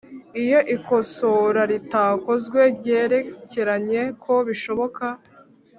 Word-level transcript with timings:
Iyo 0.43 0.59
ikosora 0.75 1.61
ritakozwe 1.71 2.59
ryerekeranye 2.77 4.01
ko 4.23 4.33
bishoboka 4.47 5.05